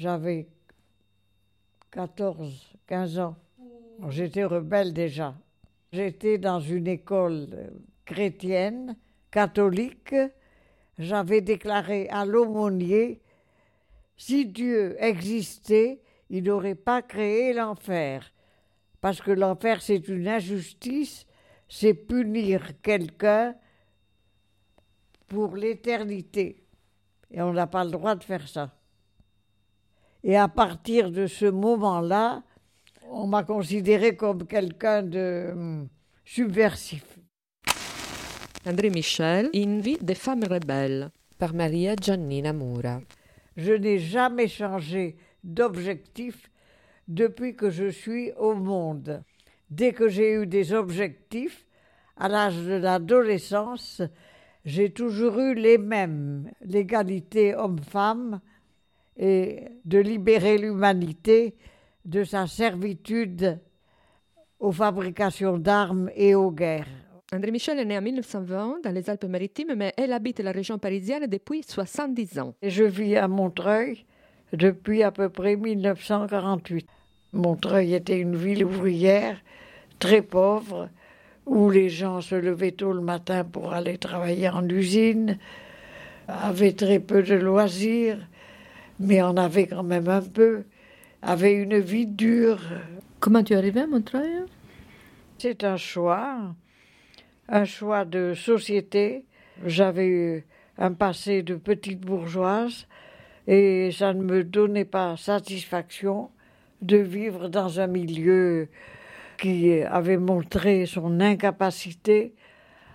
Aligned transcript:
J'avais 0.00 0.48
14, 1.90 2.74
15 2.86 3.18
ans. 3.18 3.36
J'étais 4.08 4.44
rebelle 4.44 4.94
déjà. 4.94 5.34
J'étais 5.92 6.38
dans 6.38 6.58
une 6.58 6.86
école 6.86 7.48
euh, 7.52 7.68
chrétienne, 8.06 8.96
catholique. 9.30 10.14
J'avais 10.98 11.42
déclaré 11.42 12.08
à 12.08 12.24
l'aumônier, 12.24 13.20
si 14.16 14.46
Dieu 14.46 14.96
existait, 15.04 16.00
il 16.30 16.44
n'aurait 16.44 16.76
pas 16.76 17.02
créé 17.02 17.52
l'enfer. 17.52 18.32
Parce 19.02 19.20
que 19.20 19.32
l'enfer, 19.32 19.82
c'est 19.82 20.08
une 20.08 20.28
injustice, 20.28 21.26
c'est 21.68 21.92
punir 21.92 22.80
quelqu'un 22.80 23.54
pour 25.28 25.56
l'éternité. 25.56 26.64
Et 27.30 27.42
on 27.42 27.52
n'a 27.52 27.66
pas 27.66 27.84
le 27.84 27.90
droit 27.90 28.14
de 28.14 28.24
faire 28.24 28.48
ça. 28.48 28.79
Et 30.22 30.36
à 30.36 30.48
partir 30.48 31.10
de 31.10 31.26
ce 31.26 31.46
moment-là, 31.46 32.42
on 33.10 33.26
m'a 33.26 33.42
considéré 33.42 34.16
comme 34.16 34.46
quelqu'un 34.46 35.02
de 35.02 35.50
hum, 35.52 35.88
subversif. 36.24 37.18
André 38.66 38.90
Michel, 38.90 39.48
In 39.54 39.78
vie 39.78 39.98
des 40.00 40.14
femmes 40.14 40.44
rebelles, 40.44 41.10
par 41.38 41.54
Maria 41.54 41.96
Giannina 41.96 42.52
Mura. 42.52 43.00
Je 43.56 43.72
n'ai 43.72 43.98
jamais 43.98 44.48
changé 44.48 45.16
d'objectif 45.42 46.50
depuis 47.08 47.56
que 47.56 47.70
je 47.70 47.88
suis 47.88 48.32
au 48.38 48.54
monde. 48.54 49.22
Dès 49.70 49.92
que 49.92 50.08
j'ai 50.08 50.34
eu 50.34 50.46
des 50.46 50.74
objectifs, 50.74 51.66
à 52.18 52.28
l'âge 52.28 52.58
de 52.58 52.74
l'adolescence, 52.74 54.02
j'ai 54.66 54.90
toujours 54.90 55.38
eu 55.38 55.54
les 55.54 55.78
mêmes, 55.78 56.50
l'égalité 56.60 57.54
homme-femme 57.54 58.40
et 59.20 59.68
de 59.84 59.98
libérer 59.98 60.56
l'humanité 60.56 61.54
de 62.06 62.24
sa 62.24 62.46
servitude 62.46 63.60
aux 64.58 64.72
fabrications 64.72 65.58
d'armes 65.58 66.10
et 66.16 66.34
aux 66.34 66.50
guerres. 66.50 66.88
André 67.32 67.50
Michel 67.50 67.78
est 67.78 67.84
né 67.84 67.98
en 67.98 68.02
1920 68.02 68.80
dans 68.82 68.90
les 68.90 69.08
Alpes-Maritimes, 69.08 69.74
mais 69.76 69.92
elle 69.96 70.12
habite 70.12 70.40
la 70.40 70.52
région 70.52 70.78
parisienne 70.78 71.26
depuis 71.26 71.62
70 71.62 72.38
ans. 72.40 72.54
Je 72.62 72.82
vis 72.82 73.16
à 73.16 73.28
Montreuil 73.28 74.04
depuis 74.54 75.02
à 75.02 75.12
peu 75.12 75.28
près 75.28 75.54
1948. 75.54 76.88
Montreuil 77.34 77.94
était 77.94 78.18
une 78.18 78.34
ville 78.34 78.64
ouvrière 78.64 79.38
très 79.98 80.22
pauvre 80.22 80.88
où 81.44 81.68
les 81.70 81.90
gens 81.90 82.22
se 82.22 82.34
levaient 82.34 82.72
tôt 82.72 82.92
le 82.92 83.02
matin 83.02 83.44
pour 83.44 83.74
aller 83.74 83.98
travailler 83.98 84.48
en 84.48 84.66
usine, 84.68 85.38
avaient 86.26 86.72
très 86.72 87.00
peu 87.00 87.22
de 87.22 87.34
loisirs, 87.34 88.18
mais 89.00 89.22
en 89.22 89.36
avaient 89.38 89.66
quand 89.66 89.82
même 89.82 90.08
un 90.08 90.20
peu, 90.20 90.64
avaient 91.22 91.54
une 91.54 91.78
vie 91.78 92.06
dure. 92.06 92.60
Comment 93.18 93.42
tu 93.42 93.54
es 93.54 93.56
arrivé 93.56 93.80
à 93.80 93.86
Montreuil? 93.86 94.44
C'est 95.38 95.64
un 95.64 95.78
choix, 95.78 96.54
un 97.48 97.64
choix 97.64 98.04
de 98.04 98.34
société. 98.34 99.24
J'avais 99.64 100.06
eu 100.06 100.44
un 100.76 100.92
passé 100.92 101.42
de 101.42 101.54
petite 101.54 102.00
bourgeoise 102.00 102.86
et 103.46 103.90
ça 103.90 104.12
ne 104.12 104.22
me 104.22 104.44
donnait 104.44 104.84
pas 104.84 105.16
satisfaction 105.16 106.30
de 106.82 106.98
vivre 106.98 107.48
dans 107.48 107.80
un 107.80 107.86
milieu 107.86 108.68
qui 109.38 109.80
avait 109.82 110.18
montré 110.18 110.84
son 110.84 111.20
incapacité 111.20 112.34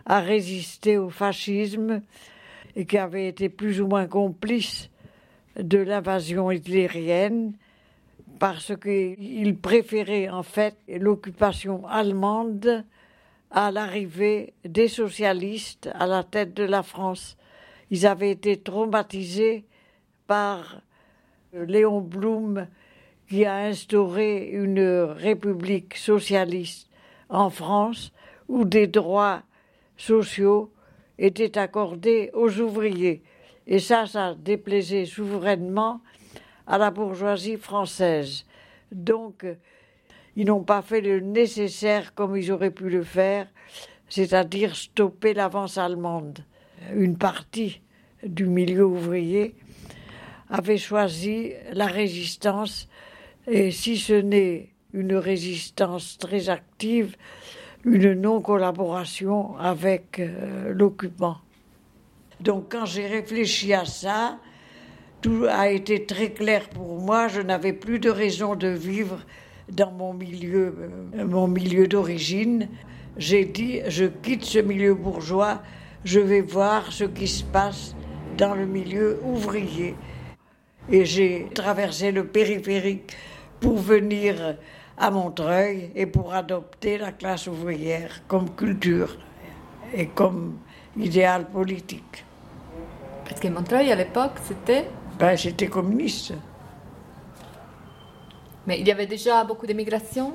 à 0.05 0.19
résister 0.19 0.99
au 0.99 1.09
fascisme 1.09 2.01
et 2.75 2.85
qui 2.85 2.99
avait 2.99 3.27
été 3.27 3.49
plus 3.49 3.81
ou 3.81 3.87
moins 3.87 4.05
complice 4.05 4.91
de 5.59 5.77
l'invasion 5.77 6.51
hitlérienne 6.51 7.53
parce 8.39 8.73
qu'il 8.75 9.57
préférait 9.57 10.29
en 10.29 10.43
fait 10.43 10.75
l'occupation 10.87 11.87
allemande 11.87 12.83
à 13.51 13.71
l'arrivée 13.71 14.53
des 14.65 14.87
socialistes 14.87 15.89
à 15.93 16.07
la 16.07 16.23
tête 16.23 16.53
de 16.53 16.63
la 16.63 16.83
France. 16.83 17.37
Ils 17.89 18.05
avaient 18.05 18.31
été 18.31 18.57
traumatisés 18.57 19.65
par 20.27 20.81
Léon 21.53 22.01
Blum 22.01 22.67
qui 23.29 23.45
a 23.45 23.55
instauré 23.55 24.49
une 24.51 24.81
république 24.81 25.95
socialiste 25.95 26.89
en 27.29 27.49
France 27.49 28.11
où 28.47 28.65
des 28.65 28.87
droits 28.87 29.41
sociaux 29.97 30.71
étaient 31.17 31.57
accordés 31.57 32.29
aux 32.33 32.59
ouvriers. 32.59 33.23
Et 33.67 33.79
ça, 33.79 34.05
ça 34.05 34.35
déplaisait 34.35 35.05
souverainement 35.05 36.01
à 36.67 36.77
la 36.77 36.91
bourgeoisie 36.91 37.57
française. 37.57 38.45
Donc, 38.91 39.45
ils 40.35 40.45
n'ont 40.45 40.63
pas 40.63 40.81
fait 40.81 41.01
le 41.01 41.19
nécessaire 41.19 42.13
comme 42.13 42.35
ils 42.35 42.51
auraient 42.51 42.71
pu 42.71 42.89
le 42.89 43.03
faire, 43.03 43.47
c'est-à-dire 44.09 44.75
stopper 44.75 45.33
l'avance 45.33 45.77
allemande. 45.77 46.39
Une 46.93 47.17
partie 47.17 47.81
du 48.23 48.45
milieu 48.45 48.85
ouvrier 48.85 49.55
avait 50.49 50.77
choisi 50.77 51.53
la 51.73 51.87
résistance, 51.87 52.87
et 53.47 53.71
si 53.71 53.97
ce 53.97 54.13
n'est 54.13 54.69
une 54.93 55.15
résistance 55.15 56.17
très 56.17 56.49
active, 56.49 57.15
une 57.83 58.13
non-collaboration 58.13 59.57
avec 59.57 60.19
euh, 60.19 60.73
l'occupant. 60.73 61.37
Donc 62.45 62.65
quand 62.71 62.85
j'ai 62.85 63.07
réfléchi 63.07 63.73
à 63.73 63.85
ça, 63.85 64.37
tout 65.21 65.45
a 65.49 65.69
été 65.69 66.05
très 66.05 66.29
clair 66.29 66.69
pour 66.69 67.01
moi. 67.01 67.27
Je 67.27 67.41
n'avais 67.41 67.73
plus 67.73 67.97
de 67.97 68.11
raison 68.11 68.55
de 68.55 68.67
vivre 68.67 69.17
dans 69.71 69.91
mon 69.91 70.13
milieu, 70.13 70.75
euh, 71.15 71.25
mon 71.25 71.47
milieu 71.47 71.87
d'origine. 71.87 72.69
J'ai 73.17 73.45
dit, 73.45 73.81
je 73.87 74.05
quitte 74.05 74.45
ce 74.45 74.59
milieu 74.59 74.93
bourgeois, 74.93 75.63
je 76.03 76.19
vais 76.19 76.41
voir 76.41 76.91
ce 76.91 77.05
qui 77.05 77.27
se 77.27 77.43
passe 77.43 77.95
dans 78.37 78.53
le 78.53 78.67
milieu 78.67 79.19
ouvrier. 79.23 79.95
Et 80.91 81.03
j'ai 81.03 81.47
traversé 81.51 82.11
le 82.11 82.27
périphérique 82.27 83.17
pour 83.59 83.77
venir 83.77 84.55
à 84.99 85.09
Montreuil 85.09 85.89
et 85.95 86.05
pour 86.05 86.35
adopter 86.35 86.99
la 86.99 87.11
classe 87.11 87.47
ouvrière 87.47 88.21
comme 88.27 88.53
culture 88.53 89.17
et 89.95 90.05
comme 90.05 90.59
idéal 90.95 91.49
politique. 91.49 92.23
Que 93.45 93.51
Montreuil, 93.51 93.91
à 93.91 93.95
l'époque, 93.95 94.39
c'était 94.43 94.87
Ben, 95.19 95.37
j'étais 95.37 95.67
communiste. 95.67 96.33
Mais 98.65 98.79
il 98.79 98.87
y 98.87 98.91
avait 98.91 99.05
déjà 99.05 99.43
beaucoup 99.43 99.67
d'émigration 99.67 100.33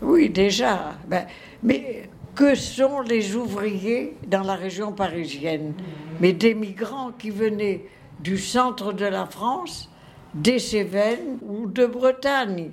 Oui, 0.00 0.30
déjà. 0.30 0.92
Ben, 1.08 1.26
mais 1.64 2.08
que 2.36 2.54
sont 2.54 3.00
les 3.00 3.34
ouvriers 3.34 4.16
dans 4.28 4.44
la 4.44 4.54
région 4.54 4.92
parisienne? 4.92 5.74
Mais 6.20 6.32
des 6.32 6.54
migrants 6.54 7.10
qui 7.18 7.30
venaient 7.30 7.86
du 8.20 8.38
centre 8.38 8.92
de 8.92 9.06
la 9.06 9.26
France, 9.26 9.90
des 10.32 10.60
Cévennes 10.60 11.38
ou 11.42 11.66
de 11.66 11.84
Bretagne. 11.84 12.70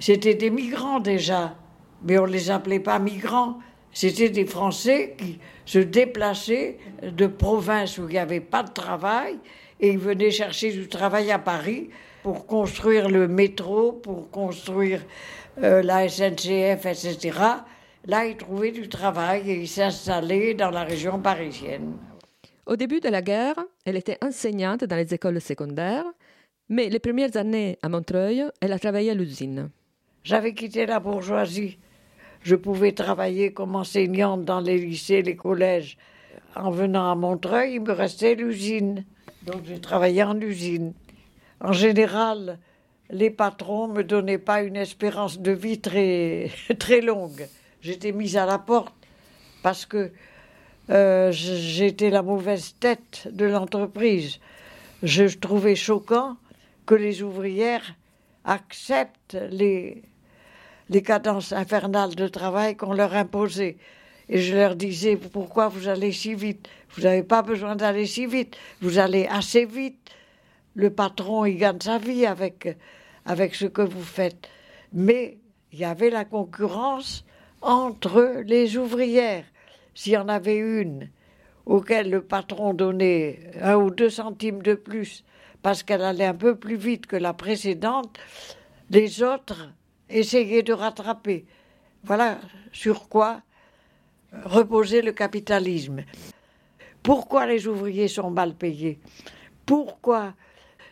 C'était 0.00 0.34
des 0.34 0.50
migrants 0.50 0.98
déjà, 0.98 1.54
mais 2.02 2.18
on 2.18 2.26
ne 2.26 2.32
les 2.32 2.50
appelait 2.50 2.80
pas 2.80 2.98
migrants. 2.98 3.58
C'était 3.92 4.30
des 4.30 4.46
Français 4.46 5.14
qui 5.18 5.38
se 5.66 5.78
déplaçaient 5.78 6.78
de 7.02 7.26
provinces 7.26 7.98
où 7.98 8.08
il 8.08 8.12
n'y 8.12 8.18
avait 8.18 8.40
pas 8.40 8.62
de 8.62 8.72
travail 8.72 9.38
et 9.80 9.90
ils 9.90 9.98
venaient 9.98 10.30
chercher 10.30 10.72
du 10.72 10.88
travail 10.88 11.30
à 11.30 11.38
Paris 11.38 11.90
pour 12.22 12.46
construire 12.46 13.08
le 13.08 13.28
métro, 13.28 13.92
pour 13.92 14.30
construire 14.30 15.02
euh, 15.62 15.82
la 15.82 16.08
SNCF, 16.08 16.86
etc. 16.86 17.38
Là, 18.06 18.26
ils 18.26 18.36
trouvaient 18.36 18.72
du 18.72 18.88
travail 18.88 19.50
et 19.50 19.60
ils 19.60 19.68
s'installaient 19.68 20.54
dans 20.54 20.70
la 20.70 20.84
région 20.84 21.20
parisienne. 21.20 21.94
Au 22.64 22.76
début 22.76 23.00
de 23.00 23.08
la 23.08 23.22
guerre, 23.22 23.56
elle 23.84 23.96
était 23.96 24.18
enseignante 24.22 24.84
dans 24.84 24.96
les 24.96 25.12
écoles 25.12 25.40
secondaires, 25.40 26.04
mais 26.68 26.88
les 26.88 27.00
premières 27.00 27.36
années 27.36 27.78
à 27.82 27.88
Montreuil, 27.88 28.44
elle 28.60 28.72
a 28.72 28.78
travaillé 28.78 29.10
à 29.10 29.14
l'usine. 29.14 29.68
J'avais 30.24 30.54
quitté 30.54 30.86
la 30.86 31.00
bourgeoisie. 31.00 31.78
Je 32.42 32.56
pouvais 32.56 32.92
travailler 32.92 33.52
comme 33.52 33.76
enseignante 33.76 34.44
dans 34.44 34.60
les 34.60 34.78
lycées, 34.78 35.22
les 35.22 35.36
collèges. 35.36 35.96
En 36.56 36.70
venant 36.70 37.10
à 37.10 37.14
Montreuil, 37.14 37.74
il 37.74 37.80
me 37.80 37.92
restait 37.92 38.34
l'usine. 38.34 39.04
Donc 39.44 39.62
j'ai 39.64 39.80
travaillé 39.80 40.22
en 40.22 40.38
usine. 40.40 40.92
En 41.60 41.72
général, 41.72 42.58
les 43.10 43.30
patrons 43.30 43.88
ne 43.88 43.94
me 43.94 44.04
donnaient 44.04 44.38
pas 44.38 44.62
une 44.62 44.76
espérance 44.76 45.38
de 45.38 45.52
vie 45.52 45.80
très, 45.80 46.50
très 46.78 47.00
longue. 47.00 47.46
J'étais 47.80 48.12
mise 48.12 48.36
à 48.36 48.46
la 48.46 48.58
porte 48.58 48.94
parce 49.62 49.86
que 49.86 50.10
euh, 50.90 51.30
j'étais 51.30 52.10
la 52.10 52.22
mauvaise 52.22 52.74
tête 52.80 53.28
de 53.30 53.44
l'entreprise. 53.44 54.40
Je 55.02 55.24
trouvais 55.24 55.76
choquant 55.76 56.36
que 56.86 56.94
les 56.94 57.22
ouvrières 57.22 57.94
acceptent 58.44 59.38
les, 59.50 60.02
les 60.92 61.02
cadences 61.02 61.52
infernales 61.52 62.14
de 62.14 62.28
travail 62.28 62.76
qu'on 62.76 62.92
leur 62.92 63.14
imposait. 63.14 63.78
Et 64.28 64.38
je 64.38 64.54
leur 64.54 64.76
disais, 64.76 65.16
pourquoi 65.16 65.68
vous 65.68 65.88
allez 65.88 66.12
si 66.12 66.34
vite? 66.34 66.68
Vous 66.94 67.02
n'avez 67.02 67.22
pas 67.22 67.42
besoin 67.42 67.76
d'aller 67.76 68.06
si 68.06 68.26
vite, 68.26 68.56
vous 68.80 68.98
allez 68.98 69.26
assez 69.26 69.64
vite 69.64 70.10
Le 70.74 70.90
patron, 70.90 71.44
il 71.46 71.56
gagne 71.56 71.80
sa 71.80 71.98
vie 71.98 72.26
avec, 72.26 72.76
avec 73.24 73.54
ce 73.54 73.66
que 73.66 73.82
vous 73.82 74.02
faites. 74.02 74.48
Mais 74.92 75.38
il 75.72 75.78
y 75.78 75.84
avait 75.84 76.10
la 76.10 76.24
concurrence 76.24 77.24
entre 77.62 78.42
les 78.44 78.76
ouvrières. 78.76 79.44
S'il 79.94 80.12
y 80.12 80.16
en 80.16 80.28
avait 80.28 80.56
une 80.56 81.08
auquel 81.64 82.10
le 82.10 82.22
patron 82.22 82.74
donnait 82.74 83.38
un 83.60 83.76
ou 83.76 83.90
deux 83.90 84.10
centimes 84.10 84.62
de 84.62 84.74
plus 84.74 85.24
parce 85.62 85.82
qu'elle 85.82 86.02
allait 86.02 86.26
un 86.26 86.34
peu 86.34 86.56
plus 86.56 86.76
vite 86.76 87.06
que 87.06 87.16
la 87.16 87.32
précédente, 87.32 88.18
les 88.90 89.22
autres 89.22 89.68
essayaient 90.12 90.62
de 90.62 90.72
rattraper. 90.72 91.46
Voilà 92.04 92.38
sur 92.72 93.08
quoi 93.08 93.42
reposait 94.44 95.02
le 95.02 95.12
capitalisme. 95.12 96.04
Pourquoi 97.02 97.46
les 97.46 97.66
ouvriers 97.66 98.08
sont 98.08 98.30
mal 98.30 98.54
payés? 98.54 99.00
Pourquoi 99.66 100.34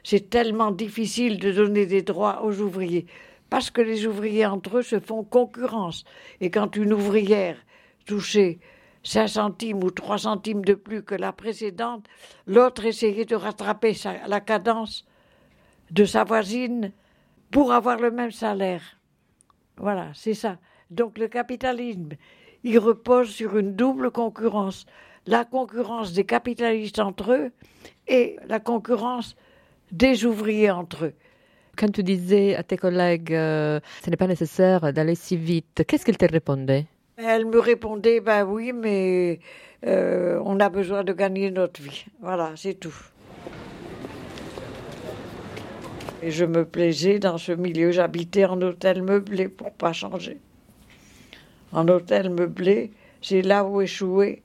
c'est 0.02 0.30
tellement 0.30 0.70
difficile 0.70 1.38
de 1.38 1.52
donner 1.52 1.86
des 1.86 2.02
droits 2.02 2.42
aux 2.42 2.60
ouvriers? 2.60 3.06
Parce 3.48 3.70
que 3.70 3.80
les 3.80 4.06
ouvriers 4.06 4.46
entre 4.46 4.78
eux 4.78 4.82
se 4.82 5.00
font 5.00 5.24
concurrence. 5.24 6.04
Et 6.40 6.50
quand 6.50 6.76
une 6.76 6.92
ouvrière 6.92 7.56
touchait 8.06 8.58
5 9.02 9.26
centimes 9.28 9.82
ou 9.82 9.90
3 9.90 10.18
centimes 10.18 10.64
de 10.64 10.74
plus 10.74 11.02
que 11.02 11.14
la 11.14 11.32
précédente, 11.32 12.06
l'autre 12.46 12.84
essayait 12.84 13.24
de 13.24 13.34
rattraper 13.34 13.96
la 14.26 14.40
cadence 14.40 15.04
de 15.90 16.04
sa 16.04 16.24
voisine 16.24 16.92
pour 17.50 17.72
avoir 17.72 17.98
le 17.98 18.10
même 18.10 18.30
salaire. 18.30 18.99
Voilà, 19.76 20.08
c'est 20.14 20.34
ça. 20.34 20.58
Donc 20.90 21.18
le 21.18 21.28
capitalisme, 21.28 22.10
il 22.64 22.78
repose 22.78 23.30
sur 23.30 23.56
une 23.56 23.74
double 23.74 24.10
concurrence. 24.10 24.86
La 25.26 25.44
concurrence 25.44 26.12
des 26.12 26.24
capitalistes 26.24 26.98
entre 26.98 27.32
eux 27.32 27.52
et 28.08 28.36
la 28.46 28.60
concurrence 28.60 29.36
des 29.92 30.24
ouvriers 30.24 30.70
entre 30.70 31.06
eux. 31.06 31.14
Quand 31.76 31.90
tu 31.92 32.02
disais 32.02 32.56
à 32.56 32.62
tes 32.62 32.76
collègues 32.76 33.32
euh, 33.32 33.80
ce 34.04 34.10
n'est 34.10 34.16
pas 34.16 34.26
nécessaire 34.26 34.92
d'aller 34.92 35.14
si 35.14 35.36
vite, 35.36 35.84
qu'est-ce 35.86 36.04
qu'ils 36.04 36.18
te 36.18 36.30
répondaient? 36.30 36.86
Elle 37.16 37.46
me 37.46 37.58
répondait 37.58 38.20
ben 38.20 38.44
oui, 38.44 38.72
mais 38.72 39.40
euh, 39.86 40.40
on 40.44 40.58
a 40.58 40.68
besoin 40.68 41.04
de 41.04 41.12
gagner 41.12 41.50
notre 41.50 41.80
vie. 41.80 42.06
Voilà, 42.20 42.52
c'est 42.56 42.74
tout. 42.74 42.94
Et 46.22 46.30
je 46.30 46.44
me 46.44 46.64
plaisais 46.64 47.18
dans 47.18 47.38
ce 47.38 47.52
milieu. 47.52 47.92
J'habitais 47.92 48.44
en 48.44 48.60
hôtel 48.60 49.02
meublé 49.02 49.48
pour 49.48 49.72
pas 49.72 49.92
changer. 49.92 50.38
En 51.72 51.88
hôtel 51.88 52.30
meublé, 52.30 52.90
c'est 53.22 53.42
là 53.42 53.64
où 53.64 53.80
échouaient 53.80 54.42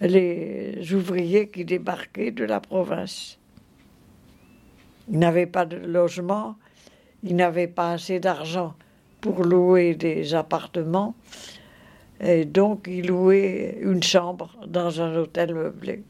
les 0.00 0.92
ouvriers 0.92 1.48
qui 1.48 1.64
débarquaient 1.64 2.30
de 2.30 2.44
la 2.44 2.60
province. 2.60 3.38
Ils 5.10 5.18
n'avaient 5.18 5.46
pas 5.46 5.64
de 5.64 5.76
logement, 5.76 6.56
ils 7.22 7.34
n'avaient 7.34 7.68
pas 7.68 7.92
assez 7.92 8.20
d'argent 8.20 8.74
pour 9.20 9.42
louer 9.42 9.94
des 9.94 10.34
appartements, 10.34 11.14
et 12.20 12.44
donc 12.44 12.86
ils 12.88 13.06
louaient 13.06 13.78
une 13.80 14.02
chambre 14.02 14.54
dans 14.66 15.00
un 15.00 15.16
hôtel 15.16 15.54
meublé. 15.54 16.02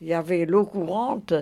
Il 0.00 0.08
y 0.08 0.14
avait 0.14 0.46
l'eau 0.46 0.64
courante, 0.64 1.34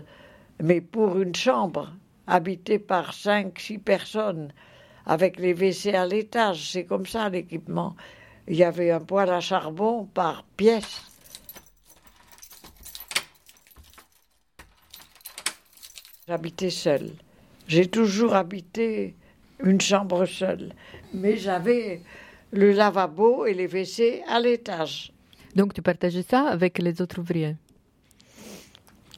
mais 0.63 0.81
pour 0.81 1.19
une 1.19 1.35
chambre 1.35 1.93
habitée 2.27 2.79
par 2.79 3.13
cinq, 3.13 3.59
six 3.59 3.79
personnes 3.79 4.53
avec 5.05 5.39
les 5.39 5.55
WC 5.55 5.95
à 5.95 6.07
l'étage. 6.07 6.71
C'est 6.73 6.85
comme 6.85 7.07
ça 7.07 7.29
l'équipement. 7.29 7.97
Il 8.49 8.57
y 8.57 8.65
avait 8.65 8.91
un 8.91 9.01
poêle 9.01 9.31
à 9.31 9.41
charbon 9.41 10.05
par 10.07 10.45
pièce. 10.57 11.03
J'habitais 16.29 16.71
seule. 16.71 17.13
J'ai 17.69 17.87
toujours 17.87 18.35
habité 18.35 19.15
une 19.63 19.81
chambre 19.81 20.27
seule. 20.27 20.73
Mais 21.15 21.37
j'avais 21.37 22.03
le 22.53 22.73
lavabo 22.73 23.47
et 23.47 23.55
les 23.55 23.69
WC 23.69 24.23
à 24.27 24.41
l'étage. 24.41 25.13
Donc 25.55 25.73
tu 25.73 25.83
partageais 25.83 26.23
ça 26.23 26.49
avec 26.49 26.79
les 26.79 27.01
autres 27.01 27.21
ouvriers? 27.21 27.57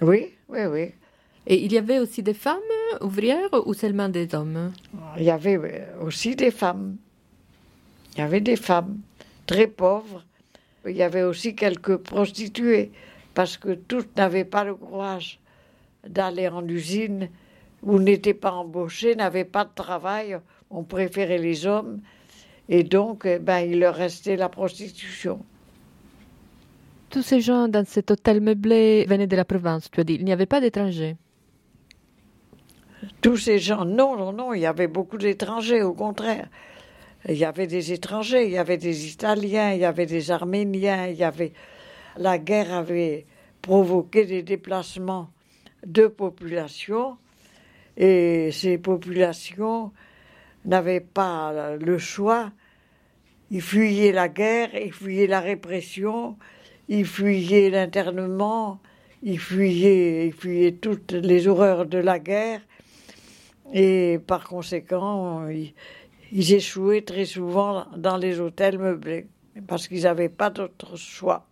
Oui, 0.01 0.35
oui, 0.49 0.65
oui. 0.67 0.93
Et 1.47 1.65
il 1.65 1.73
y 1.73 1.79
avait 1.79 1.99
aussi 1.99 2.23
des 2.23 2.35
femmes 2.35 2.59
ouvrières 3.01 3.49
ou 3.67 3.75
seulement 3.75 4.09
des 4.09 4.35
hommes? 4.35 4.73
Il 5.17 5.25
y 5.25 5.31
avait 5.31 5.57
euh, 5.57 6.05
aussi 6.05 6.37
des 6.37 6.51
femmes. 6.51 6.97
Il 8.15 8.19
y 8.19 8.23
avait 8.23 8.41
des 8.41 8.57
femmes 8.57 8.99
très 9.47 9.67
pauvres. 9.67 10.25
Il 10.87 10.97
y 10.97 11.03
avait 11.03 11.23
aussi 11.23 11.55
quelques 11.55 11.97
prostituées 11.97 12.93
parce 13.35 13.57
que 13.57 13.75
toutes 13.75 14.17
n'avaient 14.17 14.45
pas 14.45 14.65
le 14.65 14.75
courage 14.75 15.41
d'aller 16.07 16.49
en 16.49 16.67
usine 16.69 17.29
ou 17.83 17.99
n'étaient 17.99 18.35
pas 18.35 18.53
embauchées, 18.53 19.15
n'avaient 19.15 19.45
pas 19.45 19.65
de 19.65 19.75
travail. 19.75 20.39
On 20.71 20.83
préférait 20.83 21.39
les 21.39 21.67
hommes 21.67 22.01
et 22.69 22.85
donc 22.85 23.23
eh 23.25 23.39
ben, 23.39 23.61
il 23.61 23.81
leur 23.81 23.95
restait 23.95 24.37
la 24.37 24.49
prostitution. 24.49 25.41
Tous 27.11 27.23
ces 27.23 27.41
gens 27.41 27.69
dans 27.69 27.87
cet 27.87 28.11
hôtel 28.11 28.41
meublé 28.41 29.07
venaient 29.09 29.27
de 29.27 29.37
la 29.37 29.45
province, 29.45 29.91
tu 29.91 30.01
as 30.01 30.05
dit. 30.05 30.15
Il 30.15 30.25
n'y 30.25 30.33
avait 30.33 30.47
pas 30.47 30.61
d'étrangers 30.61 31.17
tous 33.21 33.37
ces 33.37 33.59
gens, 33.59 33.85
non, 33.85 34.17
non, 34.17 34.33
non, 34.33 34.55
il 34.55 34.61
y 34.61 34.67
avait 34.67 34.89
beaucoup 34.89 35.19
d'étrangers, 35.19 35.83
au 35.83 35.93
contraire. 35.93 36.49
Il 37.29 37.37
y 37.37 37.45
avait 37.45 37.67
des 37.67 37.93
étrangers, 37.93 38.47
il 38.47 38.53
y 38.53 38.59
avait 38.59 38.77
des 38.77 39.09
Italiens, 39.09 39.73
il 39.73 39.81
y 39.81 39.85
avait 39.85 40.07
des 40.07 40.31
Arméniens, 40.31 41.09
il 41.09 41.17
y 41.17 41.25
avait. 41.25 41.53
La 42.17 42.39
guerre 42.39 42.73
avait 42.73 43.27
provoqué 43.61 44.25
des 44.25 44.43
déplacements 44.43 45.31
de 45.87 46.07
populations 46.07 47.17
et 47.97 48.51
ces 48.53 48.79
populations 48.79 49.93
n'avaient 50.65 51.01
pas 51.01 51.77
le 51.77 51.99
choix. 51.99 52.53
Ils 53.51 53.63
fuyaient 53.63 54.13
la 54.13 54.29
guerre, 54.29 54.71
ils 54.75 54.93
fuyaient 54.93 55.27
la 55.27 55.41
répression, 55.41 56.37
ils 56.89 57.07
fuyaient 57.07 57.71
l'internement, 57.71 58.81
ils 59.23 59.39
fuyaient, 59.39 60.27
ils 60.29 60.33
fuyaient 60.33 60.73
toutes 60.73 61.13
les 61.13 61.47
horreurs 61.47 61.87
de 61.87 61.99
la 61.99 62.19
guerre 62.19 62.61
et 63.73 64.19
par 64.27 64.45
conséquent, 64.49 65.47
ils, 65.49 66.53
échouaient 66.53 67.03
très 67.03 67.25
souvent 67.25 67.87
dans 67.97 68.17
les 68.17 68.41
hôtels 68.41 68.79
meublés 68.79 69.27
parce 69.67 69.89
qu'ils 69.89 70.03
n'avaient 70.03 70.29
pas 70.29 70.51
d'autre 70.51 70.97
choix. 70.97 71.45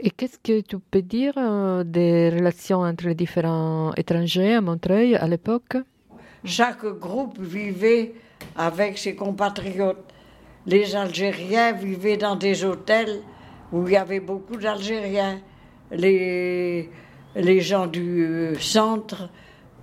Et 0.00 0.10
qu'est-ce 0.10 0.38
que 0.38 0.60
tu 0.60 0.78
peux 0.78 1.02
dire 1.02 1.34
euh, 1.36 1.82
des 1.82 2.30
relations 2.30 2.80
entre 2.80 3.08
les 3.08 3.16
différents 3.16 3.92
étrangers 3.96 4.54
à 4.54 4.60
Montreuil 4.60 5.16
à 5.16 5.26
l'époque? 5.26 5.76
Chaque 6.44 6.86
groupe 6.86 7.40
vivait 7.40 8.14
avec 8.54 8.96
ses 8.96 9.16
compatriotes. 9.16 10.14
Les 10.68 10.94
Algériens 10.96 11.72
vivaient 11.72 12.18
dans 12.18 12.36
des 12.36 12.62
hôtels 12.62 13.22
où 13.72 13.86
il 13.86 13.94
y 13.94 13.96
avait 13.96 14.20
beaucoup 14.20 14.56
d'Algériens. 14.56 15.40
Les, 15.90 16.90
les 17.34 17.60
gens 17.62 17.86
du 17.86 18.26
euh, 18.26 18.54
centre 18.56 19.30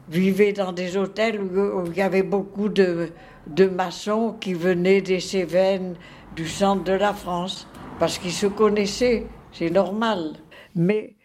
vivaient 0.09 0.53
dans 0.53 0.73
des 0.73 0.95
hôtels 0.95 1.41
où, 1.41 1.85
il 1.87 1.97
y 1.97 2.03
avait 2.03 2.21
beaucoup 2.21 2.69
de, 2.69 3.09
de 3.47 3.65
maçons 3.65 4.35
qui 4.39 4.53
venaient 4.53 5.01
des 5.01 5.19
Cévennes, 5.19 5.95
du 6.35 6.47
centre 6.47 6.83
de 6.83 6.93
la 6.93 7.13
France, 7.13 7.67
parce 7.97 8.19
qu'ils 8.19 8.31
se 8.31 8.45
connaissaient, 8.45 9.25
c'est 9.53 9.71
normal. 9.71 10.33
Mais 10.75 11.15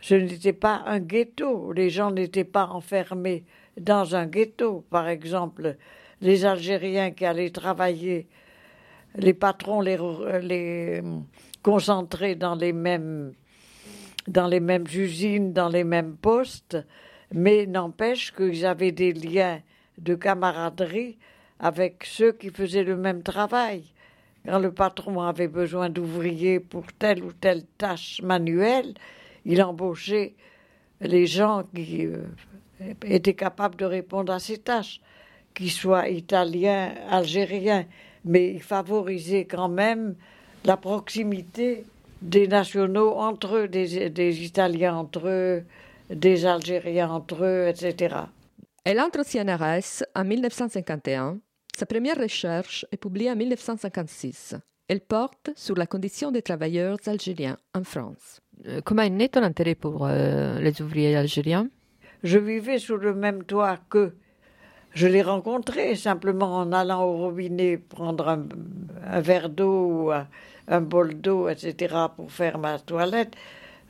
ce 0.00 0.14
n'était 0.14 0.54
pas 0.54 0.82
un 0.86 1.00
ghetto, 1.00 1.72
les 1.72 1.90
gens 1.90 2.10
n'étaient 2.10 2.44
pas 2.44 2.68
enfermés 2.68 3.44
dans 3.78 4.16
un 4.16 4.24
ghetto. 4.24 4.86
Par 4.88 5.08
exemple, 5.08 5.76
les 6.22 6.46
Algériens 6.46 7.10
qui 7.10 7.26
allaient 7.26 7.50
travailler, 7.50 8.28
les 9.16 9.34
patrons 9.34 9.80
les, 9.80 11.02
concentraient 11.62 12.34
dans 12.34 12.54
les 12.54 12.72
mêmes 12.72 13.32
dans 14.26 14.46
les 14.46 14.60
mêmes 14.60 14.86
usines, 14.94 15.52
dans 15.52 15.68
les 15.68 15.84
mêmes 15.84 16.16
postes, 16.16 16.78
mais 17.32 17.66
n'empêche 17.66 18.32
qu'ils 18.32 18.64
avaient 18.64 18.92
des 18.92 19.12
liens 19.12 19.60
de 19.98 20.14
camaraderie 20.14 21.18
avec 21.60 22.04
ceux 22.04 22.32
qui 22.32 22.48
faisaient 22.48 22.84
le 22.84 22.96
même 22.96 23.22
travail. 23.22 23.84
Quand 24.46 24.58
le 24.58 24.72
patron 24.72 25.20
avait 25.20 25.48
besoin 25.48 25.90
d'ouvriers 25.90 26.60
pour 26.60 26.86
telle 26.92 27.22
ou 27.22 27.32
telle 27.32 27.64
tâche 27.78 28.20
manuelle, 28.22 28.94
il 29.44 29.62
embauchait 29.62 30.34
les 31.00 31.26
gens 31.26 31.64
qui 31.74 32.06
euh, 32.06 32.24
étaient 33.04 33.34
capables 33.34 33.76
de 33.76 33.84
répondre 33.84 34.32
à 34.32 34.38
ces 34.38 34.58
tâches, 34.58 35.00
qu'ils 35.54 35.70
soient 35.70 36.08
italiens, 36.08 36.94
algériens, 37.10 37.86
mais 38.24 38.52
il 38.52 38.62
favorisait 38.62 39.44
quand 39.44 39.68
même 39.68 40.14
la 40.64 40.76
proximité 40.76 41.84
des 42.22 42.48
nationaux 42.48 43.12
entre 43.12 43.56
eux, 43.56 43.68
des, 43.68 44.08
des 44.10 44.44
Italiens 44.44 44.96
entre 44.96 45.28
eux, 45.28 45.64
des 46.10 46.46
Algériens 46.46 47.10
entre 47.10 47.44
eux, 47.44 47.68
etc. 47.68 48.16
Elle 48.84 49.00
entre 49.00 49.20
au 49.20 49.24
CNRS 49.24 50.04
en 50.14 50.24
1951. 50.24 51.38
Sa 51.76 51.86
première 51.86 52.18
recherche 52.18 52.86
est 52.92 52.96
publiée 52.96 53.30
en 53.30 53.36
1956. 53.36 54.54
Elle 54.88 55.00
porte 55.00 55.50
sur 55.56 55.76
la 55.76 55.86
condition 55.86 56.30
des 56.30 56.42
travailleurs 56.42 56.98
algériens 57.06 57.56
en 57.74 57.84
France. 57.84 58.40
Euh, 58.66 58.80
comment 58.84 59.02
est 59.02 59.10
né 59.10 59.28
ton 59.28 59.42
intérêt 59.42 59.74
pour 59.74 60.06
euh, 60.06 60.60
les 60.60 60.82
ouvriers 60.82 61.16
algériens? 61.16 61.68
Je 62.22 62.38
vivais 62.38 62.78
sous 62.78 62.96
le 62.96 63.14
même 63.14 63.44
toit 63.44 63.78
qu'eux. 63.88 64.16
Je 64.94 65.08
les 65.08 65.22
rencontrais 65.22 65.96
simplement 65.96 66.56
en 66.56 66.72
allant 66.72 67.04
au 67.04 67.16
robinet 67.16 67.78
prendre 67.78 68.28
un, 68.28 69.20
verre 69.20 69.48
d'eau 69.48 69.86
ou 69.90 70.12
un, 70.12 70.80
bol 70.80 71.14
d'eau, 71.20 71.48
etc., 71.48 71.94
pour 72.14 72.30
faire 72.30 72.58
ma 72.58 72.78
toilette. 72.78 73.34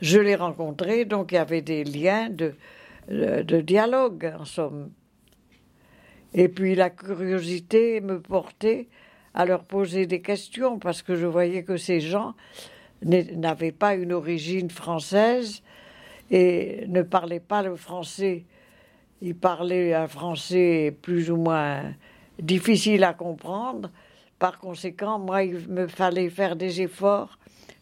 Je 0.00 0.18
les 0.18 0.34
rencontrais, 0.34 1.04
donc 1.04 1.32
il 1.32 1.34
y 1.36 1.38
avait 1.38 1.62
des 1.62 1.84
liens 1.84 2.30
de 2.30 3.60
dialogue, 3.60 4.32
en 4.38 4.44
somme. 4.44 4.90
Et 6.34 6.48
puis 6.48 6.74
la 6.74 6.90
curiosité 6.90 8.00
me 8.00 8.20
portait 8.20 8.88
à 9.34 9.46
leur 9.46 9.64
poser 9.64 10.06
des 10.06 10.20
questions 10.20 10.78
parce 10.78 11.02
que 11.02 11.14
je 11.14 11.26
voyais 11.26 11.62
que 11.62 11.76
ces 11.76 12.00
gens 12.00 12.34
n'avaient 13.02 13.72
pas 13.72 13.94
une 13.94 14.12
origine 14.12 14.70
française 14.70 15.62
et 16.30 16.86
ne 16.88 17.02
parlaient 17.02 17.40
pas 17.40 17.62
le 17.62 17.76
français. 17.76 18.44
Ils 19.24 19.34
parlaient 19.34 19.94
un 19.94 20.06
français 20.06 20.94
plus 21.00 21.30
ou 21.30 21.36
moins 21.36 21.94
difficile 22.38 23.04
à 23.04 23.14
comprendre. 23.14 23.90
Par 24.38 24.58
conséquent, 24.58 25.18
moi, 25.18 25.44
il 25.44 25.66
me 25.66 25.86
fallait 25.86 26.28
faire 26.28 26.56
des 26.56 26.82
efforts 26.82 27.38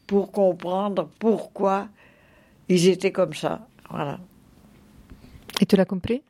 pour 0.07 0.31
comprendre 0.31 1.11
pourquoi 1.19 1.89
ils 2.69 2.87
étaient 2.87 3.11
comme 3.11 3.35
ça. 3.35 3.67
Voilà. 3.91 4.21
Et 5.61 5.67
tu 5.67 5.75
l'as 5.75 5.85
compris? 5.85 6.23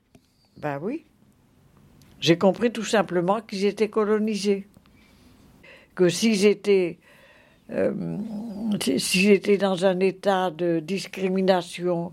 Ben 0.56 0.78
oui. 0.80 1.04
J'ai 2.18 2.38
compris 2.38 2.72
tout 2.72 2.84
simplement 2.84 3.42
qu'ils 3.42 3.66
étaient 3.66 3.90
colonisés 3.90 4.66
que 5.94 6.08
s'ils 6.08 6.46
étaient, 6.46 6.98
euh, 7.68 8.16
s'ils 8.96 9.30
étaient 9.30 9.58
dans 9.58 9.84
un 9.84 10.00
état 10.00 10.50
de 10.50 10.80
discrimination, 10.80 12.12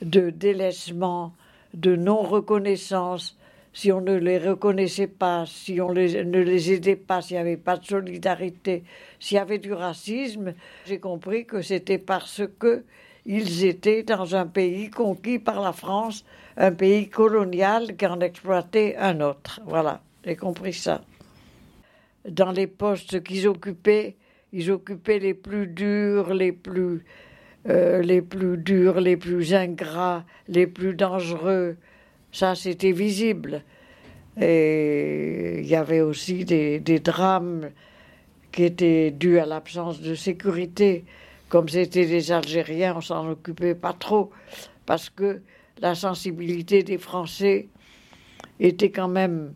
de 0.00 0.30
délaissement, 0.30 1.34
de 1.74 1.96
non-reconnaissance, 1.96 3.38
si 3.72 3.92
on 3.92 4.00
ne 4.00 4.14
les 4.14 4.38
reconnaissait 4.38 5.06
pas, 5.06 5.44
si 5.46 5.80
on 5.80 5.92
ne 5.92 6.40
les 6.40 6.72
aidait 6.72 6.96
pas, 6.96 7.22
s'il 7.22 7.36
n'y 7.36 7.40
avait 7.40 7.56
pas 7.56 7.76
de 7.76 7.84
solidarité, 7.84 8.82
s'il 9.18 9.36
y 9.36 9.40
avait 9.40 9.58
du 9.58 9.72
racisme, 9.72 10.54
j'ai 10.86 10.98
compris 10.98 11.46
que 11.46 11.62
c'était 11.62 11.98
parce 11.98 12.42
que 12.58 12.84
ils 13.26 13.64
étaient 13.64 14.02
dans 14.02 14.34
un 14.34 14.46
pays 14.46 14.90
conquis 14.90 15.38
par 15.38 15.60
la 15.60 15.72
France, 15.72 16.24
un 16.56 16.72
pays 16.72 17.08
colonial 17.08 17.96
qui 17.96 18.06
en 18.06 18.20
exploitait 18.20 18.96
un 18.96 19.20
autre. 19.20 19.60
Voilà, 19.66 20.00
j'ai 20.24 20.36
compris 20.36 20.72
ça 20.72 21.02
dans 22.28 22.52
les 22.52 22.66
postes 22.66 23.22
qu'ils 23.22 23.48
occupaient, 23.48 24.16
ils 24.52 24.70
occupaient 24.70 25.18
les 25.18 25.34
plus 25.34 25.66
durs, 25.66 26.34
les 26.34 26.52
plus, 26.52 27.04
euh, 27.68 28.02
les 28.02 28.22
plus 28.22 28.56
durs, 28.56 29.00
les 29.00 29.16
plus 29.16 29.54
ingrats, 29.54 30.24
les 30.48 30.66
plus 30.66 30.94
dangereux. 30.94 31.76
Ça, 32.32 32.54
c'était 32.54 32.92
visible. 32.92 33.62
Et 34.40 35.60
il 35.60 35.66
y 35.66 35.74
avait 35.74 36.00
aussi 36.00 36.44
des, 36.44 36.80
des 36.80 37.00
drames 37.00 37.70
qui 38.52 38.64
étaient 38.64 39.10
dus 39.10 39.38
à 39.38 39.46
l'absence 39.46 40.00
de 40.00 40.14
sécurité. 40.14 41.04
Comme 41.48 41.68
c'était 41.68 42.06
des 42.06 42.32
Algériens, 42.32 42.94
on 42.96 43.00
s'en 43.00 43.28
occupait 43.28 43.74
pas 43.74 43.92
trop, 43.92 44.30
parce 44.86 45.10
que 45.10 45.42
la 45.80 45.94
sensibilité 45.94 46.82
des 46.82 46.98
Français 46.98 47.68
était 48.60 48.90
quand 48.90 49.08
même 49.08 49.52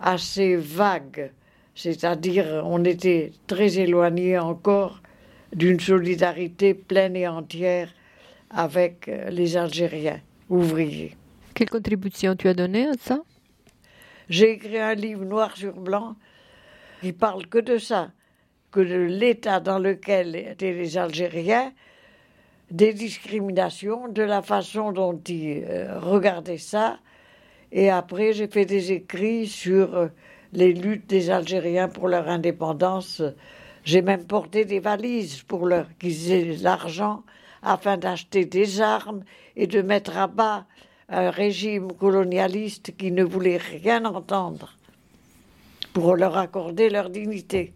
assez 0.00 0.56
vague 0.56 1.30
c'est-à-dire 1.76 2.62
on 2.64 2.84
était 2.84 3.32
très 3.46 3.78
éloigné 3.78 4.38
encore 4.38 5.02
d'une 5.54 5.80
solidarité 5.80 6.74
pleine 6.74 7.16
et 7.16 7.28
entière 7.28 7.88
avec 8.50 9.08
euh, 9.08 9.30
les 9.30 9.56
Algériens 9.56 10.20
ouvriers. 10.48 11.16
Quelle 11.54 11.70
contribution 11.70 12.36
tu 12.36 12.48
as 12.48 12.54
donnée 12.54 12.86
à 12.86 12.92
ça? 12.98 13.20
J'ai 14.28 14.52
écrit 14.52 14.78
un 14.78 14.94
livre 14.94 15.24
noir 15.24 15.56
sur 15.56 15.74
blanc 15.74 16.16
qui 17.00 17.12
parle 17.12 17.46
que 17.46 17.58
de 17.58 17.78
ça, 17.78 18.10
que 18.72 18.80
de 18.80 18.96
l'état 18.96 19.60
dans 19.60 19.78
lequel 19.78 20.34
étaient 20.36 20.72
les 20.72 20.98
Algériens, 20.98 21.72
des 22.70 22.92
discriminations, 22.92 24.08
de 24.08 24.22
la 24.22 24.42
façon 24.42 24.92
dont 24.92 25.18
ils 25.28 25.64
euh, 25.64 26.00
regardaient 26.00 26.58
ça. 26.58 26.98
Et 27.70 27.90
après, 27.90 28.32
j'ai 28.32 28.48
fait 28.48 28.64
des 28.64 28.92
écrits 28.92 29.46
sur 29.46 29.94
euh, 29.94 30.08
les 30.52 30.72
luttes 30.72 31.06
des 31.06 31.30
Algériens 31.30 31.88
pour 31.88 32.08
leur 32.08 32.28
indépendance. 32.28 33.22
J'ai 33.86 34.02
même 34.02 34.24
porté 34.24 34.64
des 34.64 34.80
valises 34.80 35.42
pour 35.44 35.64
leur 35.64 35.86
aient 36.02 36.56
l'argent 36.60 37.22
afin 37.62 37.96
d'acheter 37.96 38.44
des 38.44 38.80
armes 38.80 39.22
et 39.54 39.68
de 39.68 39.80
mettre 39.80 40.18
à 40.18 40.26
bas 40.26 40.66
un 41.08 41.30
régime 41.30 41.92
colonialiste 41.92 42.96
qui 42.96 43.12
ne 43.12 43.22
voulait 43.22 43.58
rien 43.58 44.04
entendre 44.04 44.72
pour 45.92 46.16
leur 46.16 46.36
accorder 46.36 46.90
leur 46.90 47.10
dignité. 47.10 47.74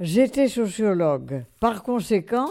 J'étais 0.00 0.48
sociologue. 0.48 1.44
Par 1.60 1.82
conséquent, 1.82 2.48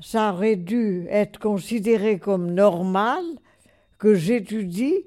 ça 0.00 0.34
aurait 0.34 0.56
dû 0.56 1.06
être 1.08 1.38
considéré 1.38 2.18
comme 2.18 2.52
normal 2.52 3.24
que 3.98 4.14
j'étudie 4.14 5.06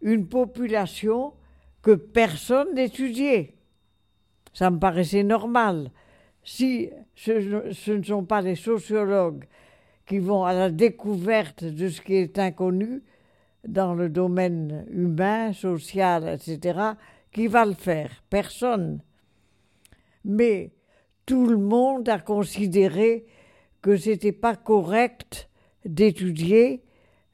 une 0.00 0.26
population 0.26 1.34
que 1.82 1.90
personne 1.90 2.74
n'étudiait. 2.74 3.52
Ça 4.54 4.70
me 4.70 4.78
paraissait 4.78 5.22
normal. 5.22 5.90
Si 6.42 6.88
ce, 7.14 7.90
ne 7.92 8.02
sont 8.02 8.24
pas 8.24 8.40
les 8.40 8.56
sociologues 8.56 9.44
qui 10.06 10.18
vont 10.18 10.44
à 10.44 10.54
la 10.54 10.70
découverte 10.70 11.62
de 11.64 11.90
ce 11.90 12.00
qui 12.00 12.14
est 12.14 12.38
inconnu 12.38 13.02
dans 13.68 13.92
le 13.92 14.08
domaine 14.08 14.86
humain, 14.90 15.52
social, 15.52 16.26
etc., 16.26 16.78
qui 17.32 17.48
va 17.48 17.66
le 17.66 17.74
faire 17.74 18.22
Personne 18.30 19.00
mais 20.24 20.72
tout 21.26 21.46
le 21.46 21.56
monde 21.56 22.08
a 22.08 22.18
considéré 22.18 23.26
que 23.82 23.96
ce 23.96 24.10
n'était 24.10 24.32
pas 24.32 24.56
correct 24.56 25.48
d'étudier 25.84 26.82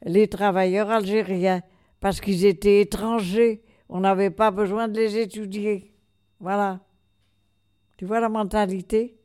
les 0.02 0.28
travailleurs 0.28 0.90
algériens 0.90 1.62
parce 2.00 2.20
qu'ils 2.20 2.44
étaient 2.44 2.80
étrangers. 2.80 3.62
On 3.88 4.00
n'avait 4.00 4.30
pas 4.30 4.50
besoin 4.50 4.88
de 4.88 4.98
les 4.98 5.18
étudier. 5.18 5.94
Voilà. 6.38 6.80
Tu 7.96 8.04
vois 8.04 8.20
la 8.20 8.28
mentalité? 8.28 9.16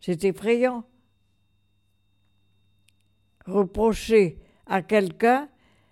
C'est 0.00 0.24
effrayant. 0.24 0.84
Reprocher 3.46 4.38
à 4.66 4.82
quelqu'un 4.82 5.48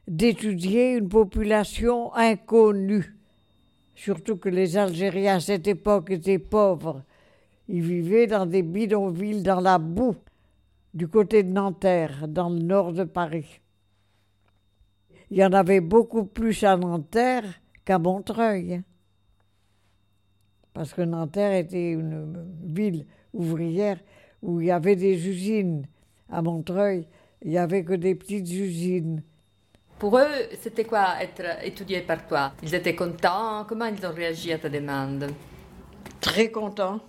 d'étudier 0.06 0.92
une 0.92 1.08
population 1.08 2.14
inconnue 2.14 3.16
surtout 3.94 4.36
que 4.36 4.48
les 4.48 4.76
Algériens 4.76 5.36
à 5.36 5.40
cette 5.40 5.66
époque 5.66 6.10
étaient 6.10 6.38
pauvres. 6.38 7.02
Ils 7.68 7.82
vivaient 7.82 8.26
dans 8.26 8.46
des 8.46 8.62
bidonvilles 8.62 9.42
dans 9.42 9.60
la 9.60 9.78
boue, 9.78 10.16
du 10.92 11.08
côté 11.08 11.42
de 11.42 11.52
Nanterre, 11.52 12.28
dans 12.28 12.50
le 12.50 12.58
nord 12.58 12.92
de 12.92 13.04
Paris. 13.04 13.60
Il 15.30 15.38
y 15.38 15.44
en 15.44 15.52
avait 15.52 15.80
beaucoup 15.80 16.24
plus 16.24 16.62
à 16.64 16.76
Nanterre 16.76 17.60
qu'à 17.84 17.98
Montreuil. 17.98 18.82
Parce 20.72 20.92
que 20.92 21.02
Nanterre 21.02 21.54
était 21.54 21.92
une 21.92 22.46
ville 22.62 23.06
ouvrière 23.32 23.98
où 24.42 24.60
il 24.60 24.66
y 24.66 24.70
avait 24.70 24.96
des 24.96 25.28
usines. 25.28 25.86
À 26.28 26.42
Montreuil, 26.42 27.06
il 27.42 27.50
n'y 27.50 27.58
avait 27.58 27.84
que 27.84 27.94
des 27.94 28.14
petites 28.14 28.50
usines. 28.50 29.22
Pour 29.98 30.18
eux, 30.18 30.28
c'était 30.60 30.84
quoi 30.84 31.22
être 31.22 31.64
étudié 31.64 32.00
par 32.00 32.26
toi? 32.26 32.52
Ils 32.62 32.74
étaient 32.74 32.94
contents? 32.96 33.64
Comment 33.68 33.86
ils 33.86 34.04
ont 34.04 34.12
réagi 34.12 34.52
à 34.52 34.58
ta 34.58 34.68
demande? 34.68 35.30
Très 36.20 36.50
contents. 36.50 37.00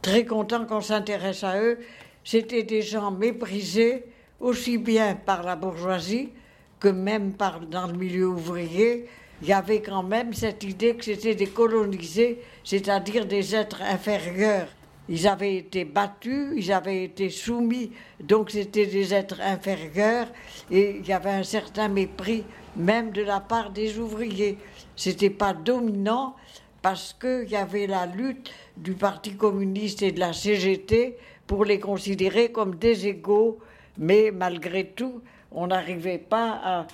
Très 0.00 0.24
contents 0.24 0.64
qu'on 0.64 0.80
s'intéresse 0.80 1.44
à 1.44 1.60
eux. 1.60 1.78
C'était 2.24 2.62
des 2.62 2.82
gens 2.82 3.10
méprisés 3.10 4.04
aussi 4.40 4.78
bien 4.78 5.14
par 5.14 5.42
la 5.42 5.54
bourgeoisie 5.54 6.30
que 6.78 6.88
même 6.88 7.34
par, 7.34 7.60
dans 7.60 7.86
le 7.86 7.92
milieu 7.92 8.28
ouvrier. 8.28 9.06
Il 9.42 9.48
y 9.48 9.52
avait 9.52 9.82
quand 9.82 10.02
même 10.02 10.32
cette 10.34 10.64
idée 10.64 10.96
que 10.96 11.04
c'était 11.04 11.34
des 11.34 11.46
colonisés, 11.48 12.42
c'est-à-dire 12.64 13.26
des 13.26 13.54
êtres 13.54 13.82
inférieurs. 13.82 14.68
Ils 15.10 15.26
avaient 15.26 15.56
été 15.56 15.84
battus, 15.84 16.52
ils 16.56 16.72
avaient 16.72 17.02
été 17.02 17.30
soumis, 17.30 17.90
donc 18.22 18.52
c'était 18.52 18.86
des 18.86 19.12
êtres 19.12 19.40
inférieurs 19.40 20.28
et 20.70 20.98
il 21.00 21.06
y 21.06 21.12
avait 21.12 21.30
un 21.30 21.42
certain 21.42 21.88
mépris 21.88 22.44
même 22.76 23.10
de 23.10 23.22
la 23.22 23.40
part 23.40 23.70
des 23.70 23.98
ouvriers. 23.98 24.56
C'était 24.94 25.30
pas 25.30 25.52
dominant 25.52 26.36
parce 26.80 27.12
qu'il 27.12 27.48
y 27.50 27.56
avait 27.56 27.88
la 27.88 28.06
lutte 28.06 28.52
du 28.76 28.92
Parti 28.92 29.34
communiste 29.34 30.02
et 30.02 30.12
de 30.12 30.20
la 30.20 30.32
CGT 30.32 31.18
pour 31.44 31.64
les 31.64 31.80
considérer 31.80 32.52
comme 32.52 32.76
des 32.76 33.08
égaux, 33.08 33.58
mais 33.98 34.30
malgré 34.30 34.86
tout, 34.86 35.20
on 35.50 35.66
n'arrivait 35.66 36.18
pas 36.18 36.86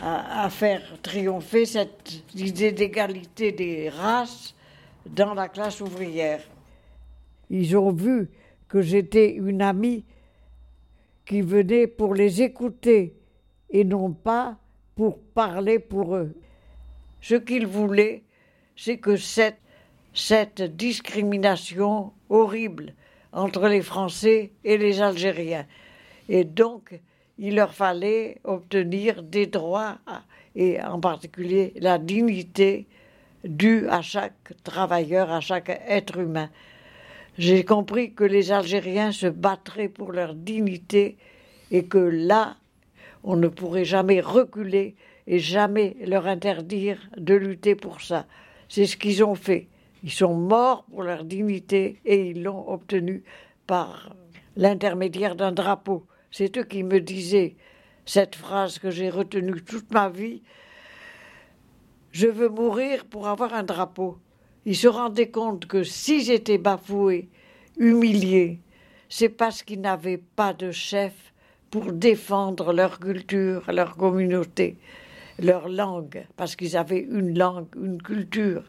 à, 0.00 0.44
à, 0.44 0.48
faire 0.48 0.80
triompher 1.02 1.66
cette 1.66 2.22
idée 2.36 2.70
d'égalité 2.70 3.50
des 3.50 3.88
races 3.88 4.54
dans 5.04 5.34
la 5.34 5.48
classe 5.48 5.80
ouvrière. 5.80 6.42
Ils 7.52 7.76
ont 7.76 7.92
vu 7.92 8.30
que 8.66 8.80
j'étais 8.80 9.34
une 9.34 9.60
amie 9.60 10.04
qui 11.26 11.42
venait 11.42 11.86
pour 11.86 12.14
les 12.14 12.40
écouter 12.40 13.14
et 13.68 13.84
non 13.84 14.10
pas 14.10 14.56
pour 14.96 15.18
parler 15.18 15.78
pour 15.78 16.16
eux. 16.16 16.34
Ce 17.20 17.34
qu'ils 17.34 17.66
voulaient, 17.66 18.22
c'est 18.74 18.96
que 18.96 19.16
cette, 19.16 19.60
cette 20.14 20.62
discrimination 20.62 22.12
horrible 22.30 22.94
entre 23.32 23.68
les 23.68 23.82
Français 23.82 24.52
et 24.64 24.78
les 24.78 25.02
Algériens. 25.02 25.66
Et 26.30 26.44
donc, 26.44 26.98
il 27.38 27.56
leur 27.56 27.74
fallait 27.74 28.38
obtenir 28.44 29.22
des 29.22 29.46
droits, 29.46 29.98
et 30.56 30.82
en 30.82 31.00
particulier 31.00 31.74
la 31.76 31.98
dignité 31.98 32.86
due 33.44 33.88
à 33.88 34.00
chaque 34.00 34.54
travailleur, 34.64 35.30
à 35.30 35.40
chaque 35.40 35.68
être 35.68 36.18
humain. 36.18 36.48
J'ai 37.38 37.64
compris 37.64 38.12
que 38.12 38.24
les 38.24 38.52
Algériens 38.52 39.12
se 39.12 39.26
battraient 39.26 39.88
pour 39.88 40.12
leur 40.12 40.34
dignité 40.34 41.16
et 41.70 41.84
que 41.84 41.98
là, 41.98 42.56
on 43.24 43.36
ne 43.36 43.48
pourrait 43.48 43.86
jamais 43.86 44.20
reculer 44.20 44.96
et 45.26 45.38
jamais 45.38 45.96
leur 46.04 46.26
interdire 46.26 46.98
de 47.16 47.34
lutter 47.34 47.74
pour 47.74 48.02
ça. 48.02 48.26
C'est 48.68 48.86
ce 48.86 48.96
qu'ils 48.96 49.24
ont 49.24 49.34
fait. 49.34 49.68
Ils 50.04 50.10
sont 50.10 50.34
morts 50.34 50.84
pour 50.90 51.02
leur 51.02 51.24
dignité 51.24 52.00
et 52.04 52.30
ils 52.30 52.42
l'ont 52.42 52.68
obtenu 52.68 53.22
par 53.66 54.14
l'intermédiaire 54.56 55.36
d'un 55.36 55.52
drapeau. 55.52 56.06
C'est 56.30 56.58
eux 56.58 56.64
qui 56.64 56.82
me 56.82 57.00
disaient 57.00 57.54
cette 58.04 58.34
phrase 58.34 58.78
que 58.78 58.90
j'ai 58.90 59.08
retenue 59.08 59.62
toute 59.62 59.90
ma 59.92 60.08
vie. 60.08 60.42
Je 62.10 62.26
veux 62.26 62.48
mourir 62.48 63.04
pour 63.06 63.28
avoir 63.28 63.54
un 63.54 63.62
drapeau. 63.62 64.18
Ils 64.64 64.76
se 64.76 64.88
rendaient 64.88 65.30
compte 65.30 65.66
que 65.66 65.82
si 65.82 66.22
j'étais 66.22 66.58
bafoué, 66.58 67.28
humilié, 67.78 68.60
c'est 69.08 69.28
parce 69.28 69.62
qu'ils 69.62 69.80
n'avaient 69.80 70.22
pas 70.36 70.52
de 70.52 70.70
chef 70.70 71.32
pour 71.70 71.92
défendre 71.92 72.72
leur 72.72 73.00
culture, 73.00 73.64
leur 73.72 73.96
communauté, 73.96 74.76
leur 75.38 75.68
langue, 75.68 76.26
parce 76.36 76.54
qu'ils 76.54 76.76
avaient 76.76 77.00
une 77.00 77.36
langue, 77.36 77.66
une 77.76 78.00
culture. 78.00 78.62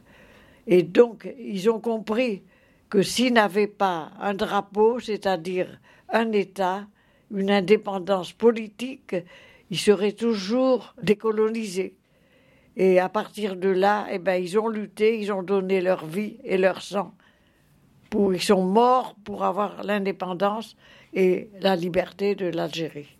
Et 0.66 0.84
donc, 0.84 1.32
ils 1.38 1.70
ont 1.70 1.80
compris 1.80 2.42
que 2.90 3.02
s'ils 3.02 3.34
n'avaient 3.34 3.68
pas 3.68 4.12
un 4.20 4.34
drapeau, 4.34 5.00
c'est-à-dire 5.00 5.80
un 6.10 6.32
État, 6.32 6.88
une 7.32 7.52
indépendance 7.52 8.32
politique, 8.34 9.16
ils 9.70 9.80
seraient 9.80 10.12
toujours 10.14 10.94
décolonisés. 11.02 11.96
Et 12.75 13.00
à 13.00 13.10
partir 13.10 13.56
de 13.56 13.70
là, 13.70 14.08
eh 14.12 14.20
ben, 14.20 14.42
ils 14.42 14.58
ont 14.58 14.68
lutté, 14.68 15.20
ils 15.20 15.32
ont 15.32 15.44
donné 15.44 15.82
leur 15.82 16.06
vie 16.06 16.38
et 16.44 16.58
leur 16.58 16.82
sang. 16.82 17.13
Pour, 18.10 18.34
ils 18.34 18.42
sont 18.42 18.63
morts 18.63 19.15
pour 19.24 19.44
avoir 19.44 19.84
l'indépendance 19.84 20.75
et 21.13 21.50
la 21.60 21.75
liberté 21.75 22.36
de 22.36 22.48
l'Algérie. 22.48 23.18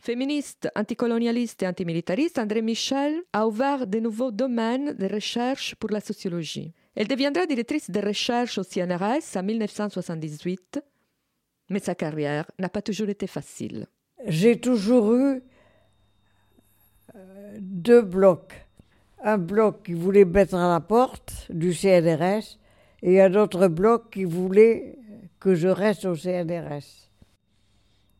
Féministe, 0.00 0.68
anticolonialiste 0.76 1.62
et 1.62 1.66
antimilitariste, 1.66 2.38
André 2.38 2.62
Michel 2.62 3.22
a 3.32 3.46
ouvert 3.46 3.86
de 3.86 3.98
nouveaux 3.98 4.30
domaines 4.30 4.92
de 4.92 5.06
recherche 5.06 5.74
pour 5.76 5.90
la 5.90 6.00
sociologie. 6.00 6.72
Elle 6.94 7.08
deviendra 7.08 7.46
directrice 7.46 7.90
de 7.90 8.00
recherche 8.00 8.58
au 8.58 8.62
CNRS 8.62 9.36
en 9.36 9.42
1978, 9.42 10.80
mais 11.70 11.80
sa 11.80 11.94
carrière 11.94 12.48
n'a 12.58 12.68
pas 12.68 12.82
toujours 12.82 13.08
été 13.08 13.26
facile. 13.26 13.86
J'ai 14.26 14.60
toujours 14.60 15.14
eu 15.14 15.42
euh, 17.14 17.56
deux 17.60 18.02
blocs 18.02 18.65
un 19.26 19.38
bloc 19.38 19.82
qui 19.82 19.92
voulait 19.92 20.24
mettre 20.24 20.54
à 20.54 20.68
la 20.68 20.78
porte 20.78 21.48
du 21.50 21.74
CNRS 21.74 22.58
et 23.02 23.20
un 23.20 23.34
autre 23.34 23.66
bloc 23.66 24.12
qui 24.12 24.22
voulait 24.22 24.96
que 25.40 25.56
je 25.56 25.66
reste 25.66 26.04
au 26.04 26.14
CNRS. 26.14 27.10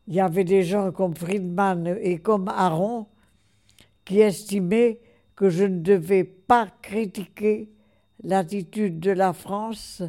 Il 0.09 0.15
y 0.15 0.21
avait 0.21 0.43
des 0.43 0.65
gens 0.65 0.91
comme 0.91 1.15
Friedman 1.15 1.97
et 2.01 2.19
comme 2.19 2.49
Aaron 2.49 3.07
qui 4.05 4.19
estimaient 4.19 4.99
que 5.37 5.49
je 5.49 5.65
ne 5.65 5.79
devais 5.79 6.25
pas 6.25 6.67
critiquer 6.83 7.71
l'attitude 8.25 8.99
de 8.99 9.13
la 9.13 9.33
France 9.33 10.03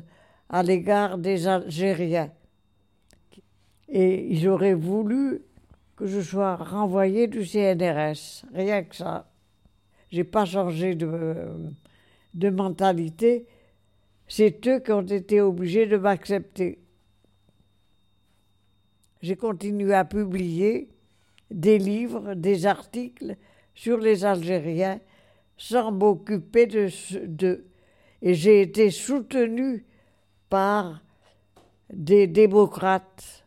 à 0.50 0.64
l'égard 0.64 1.20
des 1.20 1.48
Algériens. 1.48 2.32
Et 3.88 4.34
ils 4.34 4.48
auraient 4.48 4.74
voulu 4.74 5.44
que 5.96 6.08
je 6.08 6.22
sois 6.22 6.56
renvoyé 6.56 7.28
du 7.28 7.46
CNRS, 7.46 8.46
rien 8.52 8.82
que 8.82 8.96
ça 8.96 9.28
j'ai 10.12 10.24
pas 10.24 10.46
changé 10.46 10.96
de, 10.96 11.36
de 12.34 12.50
mentalité. 12.50 13.46
C'est 14.28 14.66
eux 14.68 14.80
qui 14.80 14.92
ont 14.92 15.02
été 15.02 15.42
obligés 15.42 15.86
de 15.86 15.98
m'accepter. 15.98 16.80
J'ai 19.22 19.36
continué 19.36 19.94
à 19.94 20.06
publier 20.06 20.90
des 21.50 21.78
livres, 21.78 22.34
des 22.34 22.66
articles 22.66 23.36
sur 23.74 23.98
les 23.98 24.26
Algériens 24.26 25.00
sans 25.58 25.92
m'occuper 25.92 26.68
de, 26.68 26.90
de 27.26 27.66
et 28.22 28.34
j'ai 28.34 28.62
été 28.62 28.90
soutenu 28.90 29.86
par 30.50 31.02
des 31.92 32.28
démocrates 32.28 33.46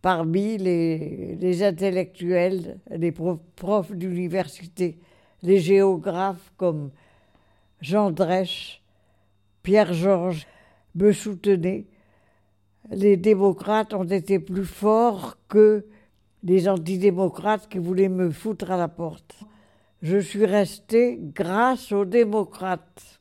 parmi 0.00 0.56
les, 0.56 1.36
les 1.36 1.62
intellectuels, 1.62 2.78
les 2.90 3.12
profs 3.12 3.92
d'université 3.92 4.98
les 5.46 5.60
géographes 5.60 6.52
comme 6.56 6.90
Jean 7.80 8.10
Drèche, 8.10 8.82
Pierre 9.62 9.92
Georges 9.92 10.46
me 10.96 11.12
soutenaient. 11.12 11.86
Les 12.90 13.16
démocrates 13.16 13.94
ont 13.94 14.04
été 14.04 14.40
plus 14.40 14.64
forts 14.64 15.38
que 15.48 15.86
les 16.42 16.68
antidémocrates 16.68 17.68
qui 17.68 17.78
voulaient 17.78 18.08
me 18.08 18.30
foutre 18.30 18.72
à 18.72 18.76
la 18.76 18.88
porte. 18.88 19.36
Je 20.02 20.18
suis 20.18 20.44
resté 20.44 21.18
grâce 21.20 21.92
aux 21.92 22.04
démocrates. 22.04 23.20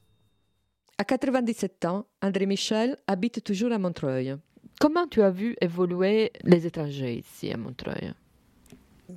À 0.97 1.03
97 1.03 1.85
ans, 1.85 2.05
André 2.23 2.47
Michel 2.47 2.97
habite 3.05 3.43
toujours 3.43 3.71
à 3.71 3.77
Montreuil. 3.77 4.35
Comment 4.79 5.07
tu 5.07 5.21
as 5.21 5.29
vu 5.29 5.55
évoluer 5.61 6.31
les 6.43 6.65
étrangers 6.65 7.17
ici 7.19 7.51
à 7.51 7.57
Montreuil? 7.57 8.13